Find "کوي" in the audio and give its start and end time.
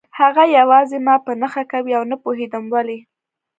1.71-1.93